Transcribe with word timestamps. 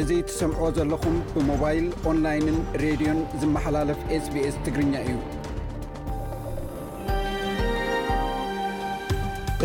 እዚ 0.00 0.10
ትሰምዖ 0.28 0.60
ዘለኹም 0.76 1.16
ብሞባይል 1.34 1.86
ኦንላይንን 2.10 2.58
ሬድዮን 2.82 3.20
ዝመሓላለፍ 3.40 4.00
ስbs 4.24 4.54
ትግርኛ 4.68 4.94
እዩ 5.06 5.14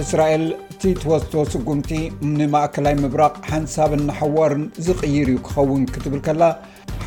እስራኤል 0.04 0.46
እቲ 0.72 0.84
ትወስቶ 1.02 1.34
ስጉምቲ 1.56 1.90
ንማእከላይ 2.38 2.96
ምብራቕ 3.04 3.36
ሓንሳብ 3.50 3.94
ናሓዋርን 4.08 4.66
ዝቕይር 4.90 5.30
እዩ 5.34 5.40
ክኸውን 5.50 5.86
ክትብል 5.96 6.22
ከላ 6.30 6.44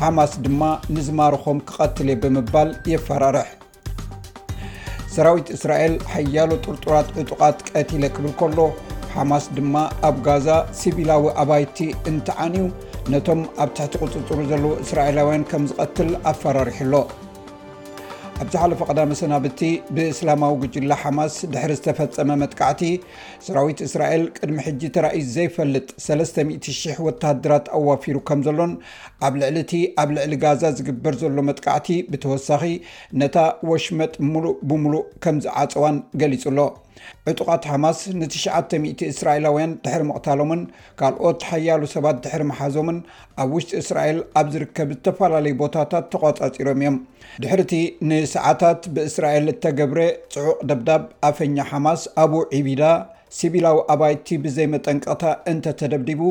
ሓማስ 0.01 0.31
ድማ 0.45 0.61
ንዝማርኾም 0.97 1.57
ክቐትለ 1.71 2.09
ብምባል 2.25 2.69
የፈራርሕ 2.93 3.49
ሰራዊት 5.13 5.47
እስራኤል 5.55 5.93
ሓያሎ 6.11 6.49
ጥርጡራት 6.65 7.07
ዕጡቓት 7.21 7.57
ቀቲለ 7.71 8.03
ክብል 8.15 8.33
ከሎ 8.39 8.59
ሓማስ 9.13 9.45
ድማ 9.55 9.75
ኣብ 10.07 10.17
ጋዛ 10.27 10.47
ስቢላዊ 10.79 11.23
ኣባይቲ 11.41 11.77
እንትዓንዩ 12.09 12.63
ነቶም 13.13 13.41
ኣብ 13.63 13.69
ትሕቲ 13.77 13.93
ቅፅፅሩ 14.01 14.37
ዘለዎ 14.51 14.71
እስራኤላውያን 14.83 15.43
ከም 15.51 15.63
ዝቀትል 15.69 16.11
ኣፈራርሑሎ 16.31 16.93
ኣብዝ 18.43 18.53
ሓለፈ 18.61 18.79
ቀዳመ 18.91 19.15
ሰናብቲ 19.21 19.59
ብእስላማዊ 19.95 20.53
ግጅላ 20.61 20.93
ሓማስ 21.01 21.33
ድሕሪ 21.53 21.73
ዝተፈፀመ 21.79 22.29
መጥቃዕቲ 22.43 22.81
ሰራዊት 23.47 23.81
እስራኤል 23.87 24.23
ቅድሚ 24.37 24.57
ሕጂ 24.67 24.81
ተራእ 24.97 25.17
ዘይፈልጥ 25.35 25.85
30000 26.05 27.01
ወታሃድራት 27.07 27.67
ኣዋፊሩ 27.79 28.17
ከም 28.29 28.41
ዘሎን 28.47 28.73
ኣብ 29.27 29.35
ልዕሊ 29.41 29.57
እቲ 29.65 29.73
ኣብ 30.03 30.09
ልዕሊ 30.17 30.33
ጋዛ 30.45 30.63
ዝግበር 30.79 31.17
ዘሎ 31.23 31.37
መጥቃዕቲ 31.49 31.89
ብተወሳኺ 32.13 32.63
ነታ 33.23 33.37
ወሽመጥ 33.71 34.13
ሙሉእ 34.33 34.55
ብምሉእ 34.71 35.03
ከምዚዓፅዋን 35.25 35.99
ገሊፁሎ 36.23 36.59
ዕጡቓት 37.29 37.63
ሓማስ 37.71 37.99
ን900 38.19 39.03
እስራኤላውያን 39.11 39.73
ድሕሪ 39.83 40.01
ምቕታሎምን 40.09 40.61
ካልኦት 40.99 41.37
ተሓያሉ 41.43 41.81
ሰባት 41.95 42.17
ድሕሪ 42.25 42.43
መሓዞምን 42.51 42.97
ኣብ 43.43 43.49
ውሽጢ 43.57 43.71
እስራኤል 43.83 44.19
ኣብ 44.39 44.47
ዝርከብ 44.53 44.89
ዝተፈላለዩ 44.95 45.55
ቦታታት 45.61 46.05
ተቋጻፂሮም 46.15 46.79
እዮም 46.83 46.97
ድሕርእቲ 47.43 47.73
ንሰዓታት 48.09 48.81
ብእስራኤል 48.95 49.47
እተገብረ 49.53 49.99
ፅዑቕ 50.35 50.57
ደብዳብ 50.71 51.03
ኣፈኛ 51.29 51.57
ሓማስ 51.71 52.03
ኣብ 52.23 52.33
ዒቢዳ 52.59 52.83
ሲቢላዊ 53.37 53.77
ኣባይቲ 53.93 54.27
ብዘይመጠንቀቕታ 54.45 55.25
እንተተደብዲቡ 55.51 56.21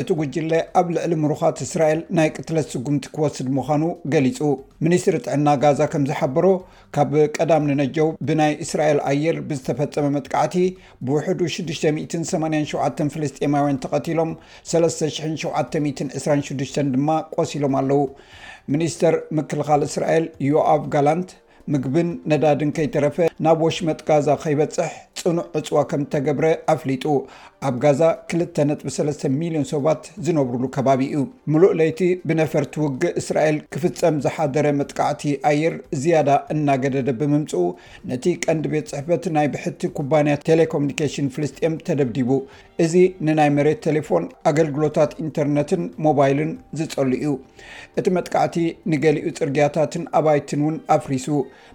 እቲ 0.00 0.08
ጉጅለ 0.20 0.52
ኣብ 0.80 0.86
ልዕሊ 0.94 1.12
ምሩኻት 1.22 1.58
እስራኤል 1.66 2.00
ናይ 2.16 2.28
ቅትለት 2.36 2.68
ስጉምቲ 2.74 3.02
ክወስድ 3.14 3.48
ምዃኑ 3.56 3.82
ገሊፁ 4.12 4.38
ሚኒስትሪ 4.86 5.14
ጥዕና 5.26 5.48
ጋዛ 5.64 5.80
ከም 5.92 6.02
ዝሓበሮ 6.10 6.46
ካብ 6.96 7.12
ቀዳም 7.36 7.62
ንነጀው 7.70 8.08
ብናይ 8.28 8.52
እስራኤል 8.66 8.98
ኣየር 9.10 9.36
ብዝተፈፀመ 9.50 10.06
መጥቃዕቲ 10.16 10.54
ብውሕዱ 11.06 11.40
687 11.56 13.04
ፍልስማውያን 13.16 13.80
ተቀቲሎም 13.86 14.32
3726 14.74 16.80
ድማ 16.96 17.08
ቆሲሎም 17.38 17.74
ኣለው 17.82 18.02
ሚኒስተር 18.74 19.14
ምክልኻል 19.38 19.80
እስራኤል 19.90 20.24
ዮኣፍ 20.50 20.82
ጋላንት 20.94 21.28
ምግብን 21.74 22.08
ነዳድን 22.30 22.70
ከይተረፈ 22.78 23.16
ናብ 23.44 23.58
ወሽመጥ 23.66 23.98
ጋዛ 24.08 24.28
ከይበፅሕ 24.42 24.92
ፅኑዕ 25.26 25.46
ዕፅዋ 25.58 25.78
ከም 25.90 26.02
ተገብረ 26.12 26.46
ኣፍሊጡ 26.72 27.04
ኣብ 27.68 27.74
ጋዛ 27.82 28.00
2ነጥ3ሚሊዮን 28.30 29.64
ሰባት 29.70 30.02
ዝነብርሉ 30.24 30.64
ከባቢ 30.76 31.00
እዩ 31.12 31.22
ሙሉእ 31.52 31.72
ለይቲ 31.78 32.00
ብነፈርቲ 32.28 32.72
ውግ 32.82 33.02
እስራኤል 33.20 33.56
ክፍፀም 33.74 34.16
ዝሓደረ 34.24 34.66
መጥቃዕቲ 34.80 35.22
ኣየር 35.50 35.74
ዝያዳ 36.02 36.30
እናገደደ 36.54 37.08
ብምምፅኡ 37.20 37.62
ነቲ 38.10 38.24
ቀንዲ 38.44 38.66
ቤት 38.74 38.88
ፅሕፈት 38.92 39.24
ናይ 39.36 39.48
ብሕቲ 39.54 39.80
ኩባንያ 39.98 40.34
ቴሌኮሚኒኬሽን 40.50 41.30
ፍልስጥም 41.36 41.76
ተደብዲቡ 41.88 42.30
እዚ 42.84 42.94
ንናይ 43.26 43.50
መሬት 43.56 43.80
ቴሌፎን 43.88 44.24
ኣገልግሎታት 44.52 45.12
ኢንተርነትን 45.24 45.82
ሞባይልን 46.06 46.50
ዝፀልዩ 46.80 47.26
እቲ 48.00 48.06
መጥቃዕቲ 48.18 48.56
ንገሊኡ 48.92 49.24
ፅርግያታትን 49.40 50.02
ኣባይትን 50.20 50.62
ውን 50.68 50.76
ኣፍሪሱ 50.98 51.28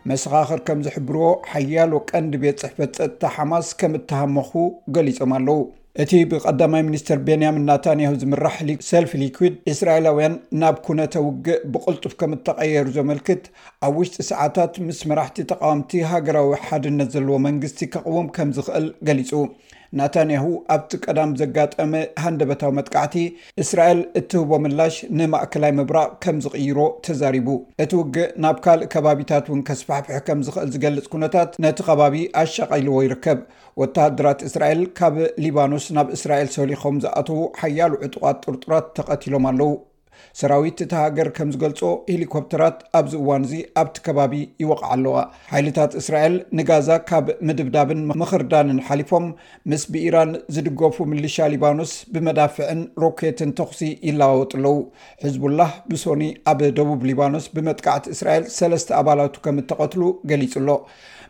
መሰኻኽር 0.10 0.60
ከም 0.70 0.80
ዝሕብርዎ 0.88 1.26
ሓያሎ 1.52 1.92
ቀንዲ 2.12 2.34
ቤት 2.46 2.60
ፅሕፈት 2.66 2.92
ፀጥታ 3.02 3.24
ማስ 3.50 3.68
ከም 3.80 3.94
እትሃመኹ 4.00 4.52
ገሊፆም 4.96 5.32
ኣለው 5.38 5.60
እቲ 6.04 6.12
ብቀዳማይ 6.32 6.82
ሚኒስትር 6.90 7.18
ቤንያሚን 7.28 7.66
ናታንያሁ 7.70 8.14
ዝምራሕ 8.22 8.56
ሰልፊ 8.90 9.12
ሊኩዊድ 9.22 9.56
እስራኤላውያን 9.72 10.36
ናብ 10.62 10.76
ኩነተ 10.86 11.14
ውግእ 11.26 11.64
ብቅልጡፍ 11.74 12.14
ከም 12.20 12.34
እተቐየሩ 12.38 12.88
ዘመልክት 12.98 13.44
ኣብ 13.88 13.96
ውሽጢ 14.02 14.20
ሰዓታት 14.32 14.76
ምስ 14.88 15.00
መራሕቲ 15.12 15.38
ተቃወምቲ 15.52 15.92
ሃገራዊ 16.12 16.52
ሓድነት 16.68 17.12
ዘለዎ 17.16 17.38
መንግስቲ 17.48 17.82
ካቕቦም 17.96 18.30
ከም 18.38 18.52
ዝኽእል 18.60 18.88
ገሊፁ 19.10 19.32
ናታንያሁ 20.00 20.46
ኣብቲ 20.76 20.92
ቀዳም 21.06 21.32
ዘጋጠመ 21.42 21.94
ሃንደበታዊ 22.24 22.72
መጥካዕቲ 22.80 23.16
እስራኤል 23.64 24.02
እትህቦ 24.20 24.52
ምላሽ 24.66 24.96
ንማእከላይ 25.20 25.74
ምብራቅ 25.80 26.10
ከም 26.26 26.38
ዝቕይሮ 26.46 26.80
ተዛሪቡ 27.08 27.48
እቲ 27.86 27.92
ውግእ 28.02 28.32
ናብ 28.46 28.58
ካልእ 28.66 28.90
ከባቢታት 28.94 29.46
ውን 29.54 29.64
ከስፋሕፍሕ 29.70 30.18
ከም 30.30 30.42
ዝኽእል 30.48 30.72
ዝገልጽ 30.78 31.08
ኩነታት 31.16 31.52
ነቲ 31.68 31.80
ከባቢ 31.90 32.16
ኣሻቐልዎ 32.44 32.98
ይርከብ 33.08 33.40
ወተድራት 33.84 34.40
እስራኤል 34.50 34.82
ካብ 35.00 35.16
ሊባኖስ 35.46 35.88
ናብ 35.98 36.08
እስራኤል 36.18 36.50
ሰውሊከም 36.58 36.98
ዝኣተዉ 37.06 37.40
ሓያሉ 37.62 37.94
ዕጡቃት 38.08 38.40
ጥርጡራት 38.46 38.88
ተቐቲሎም 39.00 39.46
ኣለው 39.52 39.72
ሰራዊት 40.40 40.80
እቲሃገር 40.86 41.28
ከም 41.38 41.50
ዝገልጾ 41.54 41.80
ሄሊኮፕተራት 42.14 42.78
ኣብዚ 43.00 43.14
እዋን 43.22 43.44
እዚ 43.48 43.54
ኣብቲ 43.82 43.96
ከባቢ 44.06 44.34
ይወቕዓ 44.64 44.88
ኣለዋ 44.96 45.16
ሓይልታት 45.52 45.92
እስራኤል 46.02 46.36
ንጋዛ 46.60 46.90
ካብ 47.10 47.26
ምድብዳብን 47.48 48.02
ምኽርዳንን 48.22 48.80
ሓሊፎም 48.88 49.26
ምስ 49.72 49.84
ብኢራን 49.94 50.32
ዝድገፉ 50.58 50.98
ምልሻ 51.14 51.38
ሊባኖስ 51.56 51.94
ብመዳፍዕን 52.16 52.82
ሮኬትን 53.04 53.52
ተኽሲ 53.60 53.82
ይለዋወጡኣለዉ 54.10 54.76
ሕዝቡላህ 55.26 55.72
ብሶኒ 55.92 56.24
ኣብ 56.54 56.62
ደቡብ 56.80 57.02
ሊባኖስ 57.12 57.48
ብመጥቃዕቲ 57.58 58.06
እስራኤል 58.18 58.46
ሰለስተ 58.60 58.90
ኣባላቱ 59.02 59.36
ከም 59.46 59.60
እተቐትሉ 59.64 60.04
ገሊጹሎ 60.32 60.70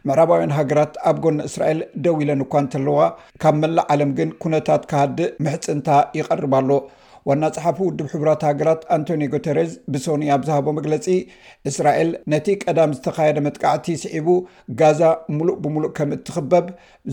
ምዕራባውያን 0.07 0.53
ሃገራት 0.59 0.94
ኣብ 1.09 1.18
ጎነ 1.24 1.35
እስራኤል 1.50 1.80
ደው 2.06 2.16
ኢለን 2.22 2.40
እኳ 2.46 2.53
እንተለዋ 2.63 3.00
ካብ 3.41 3.56
መላእ 3.63 3.85
ዓለም 3.94 4.12
ግን 4.18 4.30
ኩነታት 4.44 4.84
ካሃዲእ 4.91 5.31
ምሕፅንታ 5.46 5.90
ይቐርባ 6.19 6.53
ኣሎ 6.62 6.69
ዋና 7.30 7.46
ፅሓፍ 7.56 7.78
ውድብ 7.86 8.08
ሕቡራት 8.12 8.44
ሃገራት 8.48 8.82
ኣንቶኒ 8.96 9.24
ጉተረዝ 9.34 9.72
ብሶኒ 9.94 10.24
ኣብዝሃቦ 10.36 10.68
መግለፂ 10.78 11.08
እስራኤል 11.70 12.09
ነቲ 12.34 12.48
ቀዳም 12.64 12.94
ዝተካየደ 12.98 13.40
መጥቃዕቲ 13.48 13.88
ስዒቡ 14.04 14.28
ጋዛ 14.80 15.02
ሙሉእ 15.38 15.56
ብምሉእ 15.64 15.92
ከም 15.98 16.12
እትክበብ 16.18 16.66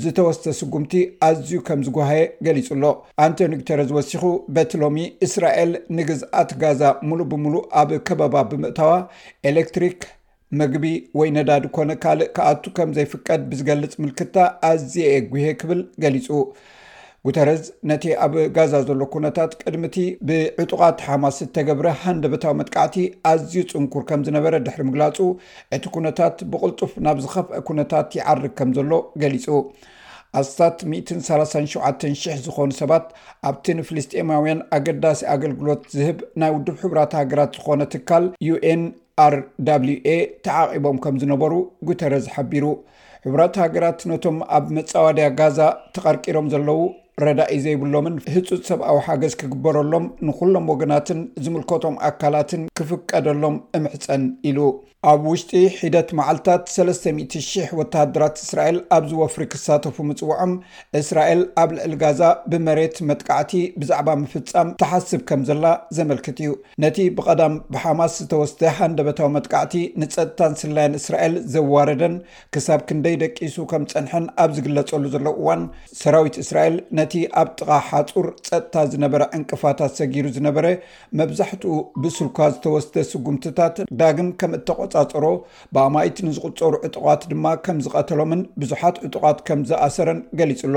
ዝተወስተ 0.04 0.54
ስጉምቲ 0.60 0.94
ኣዝዩ 1.28 1.52
ከም 1.68 1.82
ዝጉሃየ 1.88 2.22
ገሊፁ 2.48 2.68
ኣሎ 2.76 2.84
ኣንቶኒ 3.24 3.52
ጉተረዝ 3.62 3.90
ወሲኹ 3.98 4.24
በቲ 4.56 4.72
ሎሚ 4.84 4.98
እስራኤል 5.26 5.72
ንግዝኣት 5.98 6.52
ጋዛ 6.64 6.82
ሙሉእ 7.10 7.28
ብሙሉእ 7.34 7.66
ኣብ 7.82 7.92
ከበባ 8.08 8.34
ብምእተዋ 8.52 8.90
ኤሌክትሪክ 9.52 10.00
መግቢ 10.58 10.84
ወይ 11.18 11.28
ነዳዲ 11.36 11.64
ኮነ 11.76 11.90
ካልእ 12.02 12.30
ከኣቱ 12.36 12.64
ከም 12.76 12.90
ዘይፍቀድ 12.96 13.40
ብዝገልፅ 13.52 13.92
ምልክትታ 14.02 14.36
ኣዝየ 14.70 15.06
የ 15.16 15.24
ጉሂ 15.32 15.46
ክብል 15.62 15.80
ገሊፁ 16.04 16.28
ጉተረዝ 17.26 17.62
ነቲ 17.90 18.04
ኣብ 18.24 18.34
ጋዛ 18.56 18.72
ዘሎ 18.88 19.00
ኩነታት 19.14 19.52
ቅድሚ 19.60 19.86
ቲ 19.94 20.02
ብዕጡቓት 20.28 20.98
ሓማስ 21.06 21.38
ዝተገብረ 21.42 21.86
ሃንደ 22.02 22.24
በታዊ 22.32 22.52
መጥቃዕቲ 22.58 22.96
ኣዝዩ 23.30 23.62
ፅንኩር 23.72 24.02
ከም 24.08 24.20
ዝነበረ 24.26 24.54
ድሕሪ 24.66 24.82
ምግላፁ 24.88 25.16
እቲ 25.76 25.82
ኩነታት 25.94 26.36
ብቕልጡፍ 26.50 26.92
ናብ 27.06 27.16
ዝኸፍአ 27.24 27.58
ኩነታት 27.70 28.10
ይዓርግ 28.18 28.44
ከም 28.58 28.70
ዘሎ 28.76 28.92
ገሊፁ 29.22 29.46
ኣስታት 30.40 30.78
13700 30.92 32.38
ዝኾኑ 32.44 32.68
ሰባት 32.80 33.06
ኣብቲ 33.50 33.66
ንፍልስጥማውያን 33.78 34.60
ኣገዳሲ 34.78 35.20
ኣገልግሎት 35.34 35.82
ዝህብ 35.96 36.18
ናይ 36.42 36.50
ውድብ 36.58 36.76
ሕቡራት 36.84 37.12
ሃገራት 37.20 37.52
ዝኾነ 37.58 37.80
ትካል 37.96 38.24
ዩንርwኤ 38.50 40.08
ተዓቒቦም 40.46 40.98
ከም 41.06 41.16
ዝነበሩ 41.24 41.52
ጉተረዝ 41.90 42.24
ሓቢሩ 42.36 42.64
ሕቡራት 43.26 43.54
ሃገራት 43.64 44.00
ነቶም 44.12 44.38
ኣብ 44.58 44.66
መፀዋድያ 44.78 45.28
ጋዛ 45.42 45.58
ተቐርቂሮም 45.96 46.48
ዘለው 46.54 46.80
ረዳእዩ 47.26 47.58
ዘይብሎምን 47.64 48.14
ህፁፅ 48.34 48.58
ሰብኣዊ 48.68 48.98
ሓገዝ 49.06 49.32
ክግበረሎም 49.40 50.04
ንኩሎም 50.26 50.68
ወገናትን 50.72 51.20
ዝምልከቶም 51.44 51.94
ኣካላትን 52.10 52.64
ክፍቀደሎም 52.78 53.56
እምሕፀን 53.78 54.24
ኢሉ 54.50 54.58
ኣብ 55.10 55.20
ውሽጢ 55.30 55.50
ሒደት 55.80 56.08
መዓልትታት 56.18 56.62
300000 56.76 57.72
ወተሃድራት 57.78 58.36
እስራኤል 58.44 58.78
ኣብ 58.94 59.04
ዝወፍሪ 59.10 59.42
ክሳተፉ 59.52 59.96
ምፅውዖም 60.08 60.52
እስራኤል 61.00 61.42
ኣብ 61.62 61.70
ልዕሊ 61.76 61.92
ጋዛ 62.02 62.22
ብመሬት 62.52 62.96
መጥቃዕቲ 63.08 63.52
ብዛዕባ 63.82 64.08
ምፍፃም 64.22 64.70
ተሓስብ 64.82 65.20
ከም 65.28 65.42
ዘላ 65.50 65.66
ዘመልክት 65.98 66.38
እዩ 66.44 66.50
ነቲ 66.84 66.98
ብቐዳም 67.18 67.54
ብሓማስ 67.74 68.16
ዝተወስተ 68.22 68.72
ሃንደበታዊ 68.78 69.30
መጥቃዕቲ 69.36 69.76
ንፀጥታን 70.02 70.54
ስላይን 70.62 70.98
እስራኤል 71.00 71.36
ዘዋረደን 71.54 72.16
ክሳብ 72.56 72.82
ክንደይ 72.90 73.16
ደቂሱ 73.24 73.56
ከም 73.72 73.86
ፀንሐን 73.94 74.26
ኣብ 74.44 74.50
ዝግለፀሉ 74.58 75.04
ዘለው 75.16 75.36
እዋን 75.42 75.64
ሰራዊት 76.02 76.38
እስራኤል 76.44 76.76
ኣብ 77.40 77.48
ጥቃ 77.58 77.70
ሓፁር 77.88 78.26
ፀጥታ 78.48 78.74
ዝነበረ 78.92 79.22
ዕንቅፋታት 79.36 79.92
ሰጊሩ 79.98 80.24
ዝነበረ 80.36 80.66
መብዛሕትኡ 81.20 81.74
ብስልኳ 82.02 82.38
ዝተወስተ 82.54 83.04
ስጉምትታት 83.10 83.76
ዳግም 84.00 84.28
ከም 84.40 84.52
እተቆፃፀሮ 84.58 85.24
ብኣማይቲ 85.76 86.16
ንዝቕፀሩ 86.28 86.74
ዕጡቋት 86.88 87.22
ድማ 87.32 87.46
ከም 87.66 87.78
ዝቐተሎምን 87.86 88.42
ብዙሓት 88.62 88.98
ዕጡቋት 89.08 89.40
ከም 89.48 89.62
ዝኣሰረን 89.70 90.20
ገሊጹ 90.40 90.60
ኣሎ 90.70 90.76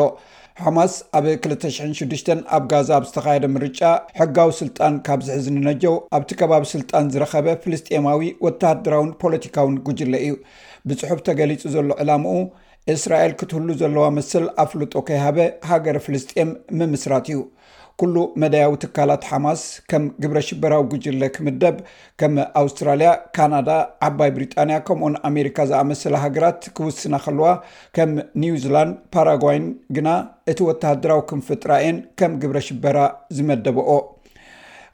ሓማስ 0.64 0.94
ኣብ 1.18 1.26
26 1.34 2.34
ኣብ 2.56 2.64
ጋዛ 2.72 2.90
ኣብ 3.00 3.04
ዝተካየደ 3.10 3.46
ምርጫ 3.58 3.82
ሕጋዊ 4.20 4.50
ስልጣን 4.62 4.96
ካብ 5.08 5.20
ዝሕዝ 5.28 5.46
ንነጀው 5.58 5.96
ኣብቲ 6.18 6.32
ከባቢ 6.42 6.66
ስልጣን 6.76 7.06
ዝረኸበ 7.14 7.48
ፍልስጥኤማዊ 7.64 8.20
ወተደራውን 8.48 9.12
ፖለቲካውን 9.24 9.76
ጉጅለ 9.88 10.14
እዩ 10.26 10.36
ብፅሑፍ 10.90 11.20
ተገሊጹ 11.30 11.62
ዘሎ 11.78 11.90
ዕላምኡ 12.04 12.36
እስራኤል 12.94 13.32
ክትህሉ 13.40 13.68
ዘለዋ 13.82 14.06
ምስል 14.16 14.46
ኣ 14.62 14.64
ፍሉጦ 14.70 14.94
ከይሃበ 15.08 15.38
ሃገረ 15.70 15.98
ፍልስጥኤም 16.06 16.52
ምምስራት 16.80 17.26
እዩ 17.32 17.40
ኩሉ 18.02 18.16
መዳያዊ 18.42 18.74
ትካላት 18.84 19.24
ሓማስ 19.30 19.62
ከም 19.92 20.04
ግብረ 20.24 20.38
ሽበራዊ 20.48 20.84
ግጅለ 20.92 21.24
ክምደብ 21.36 21.76
ከም 22.22 22.34
ኣውስትራልያ 22.62 23.10
ካናዳ 23.38 23.70
ዓባይ 24.08 24.30
ብሪጣንያ 24.38 24.78
ከምኡን 24.88 25.16
ኣሜሪካ 25.30 25.58
ዝኣመሰለ 25.72 26.14
ሃገራት 26.24 26.64
ክውስና 26.80 27.16
ከልዋ 27.26 27.50
ከም 27.98 28.14
ኒውዚላንድ 28.44 28.96
ፓራጓይን 29.16 29.68
ግና 29.98 30.10
እቲ 30.54 30.60
ወተሃድራዊ 30.70 31.22
ክንፍጥራእየን 31.32 32.00
ከም 32.22 32.34
ግብረ 32.46 32.58
ሽበራ 32.70 32.98
ዝመደብኦ 33.38 33.90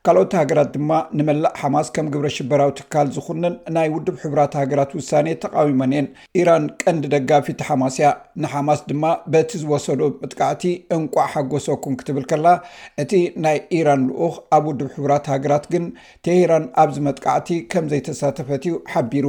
ካልኦት 0.08 0.34
ሃገራት 0.40 0.70
ድማ 0.76 0.90
ንመላእ 1.20 1.54
ሓማስ 1.62 1.88
ከም 1.96 2.08
ግብረ 2.12 2.28
ሽበራዊ 2.36 2.70
ትካል 2.78 3.08
ዝኹነን 3.16 3.56
ናይ 3.76 3.88
ውድብ 3.96 4.16
ሕብራት 4.22 4.54
ሃገራት 4.60 4.92
ውሳኔ 4.98 5.28
ተቃዊመን 5.44 5.92
እአን 5.96 6.08
ኢራን 6.42 6.66
ቀንዲ 6.82 7.04
ደጋፊቲ 7.14 7.60
ሓማስ 7.70 7.96
እያ 8.00 8.10
ንሓማስ 8.44 8.82
ድማ 8.92 9.04
በቲ 9.34 9.50
ዝወሰዱ 9.64 10.00
መጥቃዕቲ 10.22 10.64
እንቋዕ 10.98 11.26
ሓጎሰኩም 11.34 11.98
ክትብል 12.02 12.26
ከላ 12.32 12.48
እቲ 13.04 13.12
ናይ 13.46 13.60
ኢራን 13.80 14.04
ልኡክ 14.12 14.38
ኣብ 14.58 14.64
ውድብ 14.72 14.88
ሕቡራት 14.96 15.28
ሃገራት 15.34 15.68
ግን 15.76 15.88
ተሄራን 16.28 16.68
ኣብዚ 16.86 16.98
መጥቃዕቲ 17.10 17.50
ከምዘይተሳተፈት 17.74 18.64
እዩ 18.70 18.78
ሓቢሩ 18.94 19.28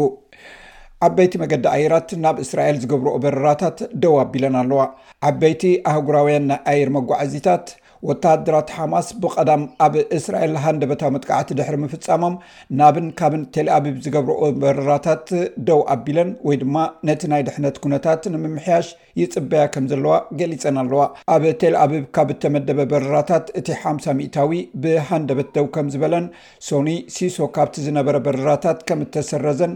ዓበይቲ 1.06 1.32
መገዲ 1.44 1.64
ኣየራት 1.76 2.08
ናብ 2.22 2.36
እስራኤል 2.44 2.78
ዝገብሮኦ 2.84 3.16
በረራታት 3.24 3.78
ደዋቢለን 4.02 4.54
ኣለዋ 4.62 4.80
ዓበይቲ 5.28 5.64
ኣህጉራውያን 5.90 6.46
ናይ 6.52 6.60
ኣየር 6.72 6.90
መጓዓዚታት 6.98 7.66
ወታድራት 8.08 8.68
ሓማስ 8.76 9.06
ብቐዳም 9.22 9.62
ኣብ 9.86 9.94
እስራኤል 10.18 10.54
ሃንደበታዊ 10.64 11.10
መጥቃዕቲ 11.14 11.48
ድሕሪ 11.58 11.76
ምፍፃሞም 11.84 12.34
ናብን 12.78 13.06
ካብን 13.18 13.42
ቴልኣብብ 13.54 13.96
ዝገብረኦ 14.04 14.42
በረራታት 14.62 15.26
ደው 15.68 15.80
ኣቢለን 15.94 16.30
ወይ 16.48 16.56
ድማ 16.62 16.76
ነቲ 17.08 17.22
ናይ 17.32 17.42
ድሕነት 17.48 17.78
ኩነታት 17.84 18.22
ንምምሕያሽ 18.34 18.88
ይፅበያ 19.20 19.62
ከም 19.74 19.86
ዘለዋ 19.92 20.14
ገሊፀን 20.40 20.78
ኣለዋ 20.82 21.02
ኣብ 21.36 21.44
ቴልኣብብ 21.62 21.94
ካብ 22.18 22.28
እተመደበ 22.34 22.80
በረራታት 22.92 23.46
እቲ 23.60 23.68
50 23.84 24.14
0ታዊ 24.22 24.52
ብሃንደበት 24.82 25.50
ደው 25.56 25.66
ከም 25.76 25.88
ዝበለን 25.94 26.26
ሶኒ 26.68 26.90
ሲሶ 27.16 27.38
ካብቲ 27.56 27.76
ዝነበረ 27.86 28.16
በረራታት 28.26 28.78
ከም 28.90 29.02
እተሰረዘን 29.06 29.74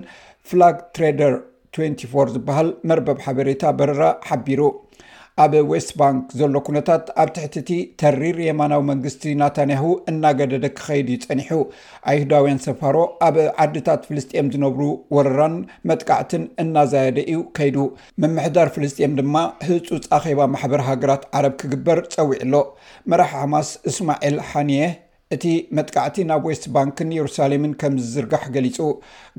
ፍላግ 0.50 0.76
ትሬደር 0.94 1.34
24 1.76 2.32
ዝበሃል 2.36 2.68
መርበብ 2.88 3.18
ሓበሬታ 3.24 3.62
በረራ 3.78 4.04
ሓቢሩ 4.28 4.60
ኣብ 5.42 5.52
ዌስትባንክ 5.70 6.24
ዘሎ 6.38 6.54
ኩነታት 6.64 7.04
ኣብ 7.22 7.28
ትሕቲ 7.36 7.56
እቲ 7.60 7.70
ተሪር 8.00 8.36
የማናዊ 8.46 8.80
መንግስቲ 8.88 9.22
ናታንያሁ 9.40 9.84
እናገደደ 10.10 10.66
ክኸይድ 10.78 11.08
ይፀኒሑ 11.14 11.52
ኣይሁዳውያን 12.10 12.60
ሰፋሮ 12.66 12.96
ኣብ 13.26 13.36
ዓድታት 13.64 14.02
ፍልስጥኤም 14.08 14.50
ዝነብሩ 14.54 14.82
ወረራን 15.18 15.54
መጥቃዕትን 15.90 16.44
እናዘየደ 16.64 17.18
እዩ 17.30 17.40
ከይዱ 17.58 17.78
መምሕዳር 18.24 18.70
ፍልስጥኤም 18.76 19.14
ድማ 19.20 19.36
ህፁፅ 19.68 20.04
ኣኼባ 20.18 20.40
ማሕበር 20.56 20.82
ሃገራት 20.90 21.24
ዓረብ 21.40 21.56
ክግበር 21.62 22.00
ፀዊዕ 22.16 22.40
ሎ 22.52 22.64
መራሕ 23.12 23.32
ሓማስ 23.40 23.70
እስማዒል 23.92 24.38
ሓንየ 24.50 24.82
እቲ 25.34 25.44
መጥካዕቲ 25.76 26.16
ናብ 26.30 26.42
ዌስት 26.50 26.64
ባንክን 26.74 27.10
የሩሳሌምን 27.16 27.72
ከም 27.80 27.94
ዝዝርጋሕ 28.04 28.42
ገሊፁ 28.54 28.78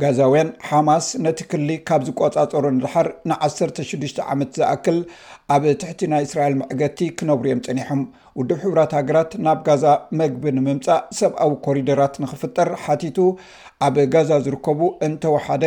ጋዛውያን 0.01 0.49
ሓማስ 0.69 1.05
ነቲ 1.25 1.39
ክሊ 1.51 1.69
ካብ 1.87 2.01
ዝቆፃፀሩ 2.07 2.63
ንድሓር 2.77 3.07
ን16 3.31 4.21
ዓመት 4.33 4.51
ዝኣክል 4.59 4.97
ኣብ 5.55 5.65
ትሕቲ 5.81 6.01
ናይ 6.13 6.23
እስራኤል 6.27 6.55
ምዕገድቲ 6.61 7.09
ክነብሩ 7.19 7.45
ዮም 7.51 7.61
ፅኒሖም 7.67 8.01
ውድብ 8.39 8.59
ሕብራት 8.65 8.93
ሃገራት 8.99 9.33
ናብ 9.47 9.59
ጋዛ 9.67 9.85
መግቢ 10.21 10.45
ንምምፃእ 10.57 11.01
ሰብኣዊ 11.19 11.51
ኮሪደራት 11.67 12.15
ንኽፍጠር 12.25 12.71
ሓቲቱ 12.85 13.19
ኣብ 13.87 13.97
ጋዛ 14.15 14.31
ዝርከቡ 14.47 14.81
እንተወሓደ 15.09 15.63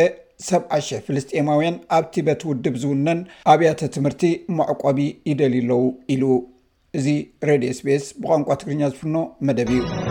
70000 0.49 1.05
ፍልስጤማውያን 1.07 1.77
ኣብ 1.99 2.03
ቲበት 2.15 2.41
ውድብ 2.49 2.75
ዝውነን 2.83 3.21
ኣብያተ 3.53 3.79
ትምህርቲ 3.95 4.23
መዕቆቢ 4.59 5.01
ይደልዩለዉ 5.31 5.81
ኢሉ 6.15 6.23
እዚ 6.97 7.07
ሬድዮ 7.47 7.71
ስፔስ 7.79 8.05
ብቋንቋ 8.21 8.49
ትግርኛ 8.61 8.83
ዝፍኖ 8.93 9.15
መደብ 9.47 9.71
እዩ 9.77 10.06